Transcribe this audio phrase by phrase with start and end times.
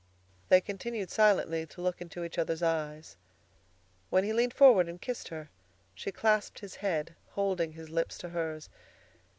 [0.49, 3.17] They continued silently to look into each other's eyes.
[4.09, 5.51] When he leaned forward and kissed her,
[5.93, 8.67] she clasped his head, holding his lips to hers.